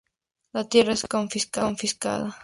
[0.57, 1.03] La tierra es
[1.67, 2.35] confiscada.